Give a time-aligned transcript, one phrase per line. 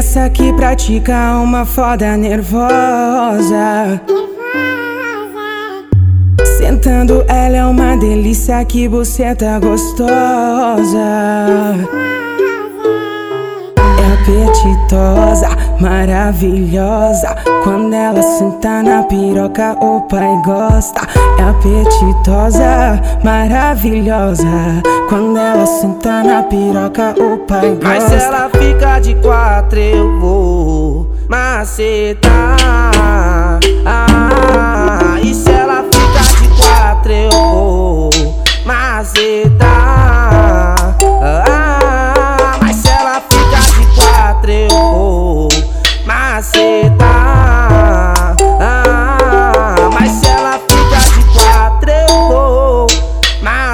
[0.00, 4.00] essa que pratica uma foda nervosa.
[6.58, 10.98] Sentando ela é uma delícia que você tá gostosa.
[14.30, 15.48] Apetitosa,
[15.80, 17.34] maravilhosa.
[17.64, 21.00] Quando ela senta na piroca, o pai gosta.
[21.36, 24.44] É apetitosa, maravilhosa.
[25.08, 27.88] Quando ela senta na piroca, o pai gosta.
[27.88, 32.56] Mas se ela fica de quatro, eu vou macetar.
[33.84, 34.09] Ah,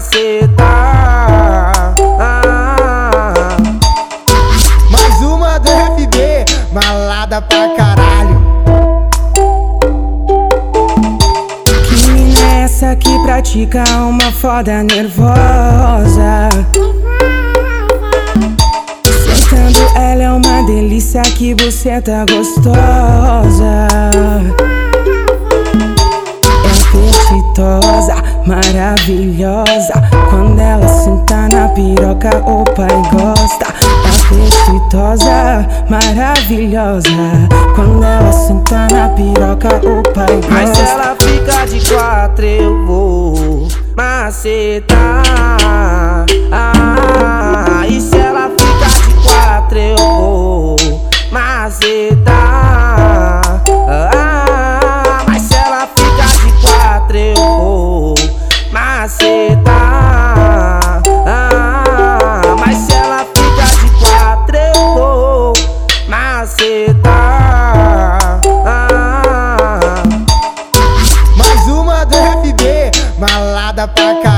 [0.00, 1.94] macetar.
[2.18, 3.56] Ah,
[4.90, 8.40] Mais uma do FB, malada pra caralho.
[12.06, 16.48] Mina é essa que pratica uma foda nervosa?
[19.04, 23.88] Sentando ela é uma delícia que você tá gostosa.
[28.50, 29.92] Maravilhosa.
[30.28, 33.66] Quando ela senta na piroca, o pai gosta.
[34.04, 37.08] É apetitosa, maravilhosa.
[37.76, 40.50] Quando ela senta na piroca, o pai gosta.
[40.50, 45.22] Mas se ela fica de quatro, eu vou macetar.
[46.52, 46.79] Ah,
[66.80, 67.10] treta.
[68.66, 70.02] Ah,
[71.36, 74.29] mais uma do FB, malada pra cá.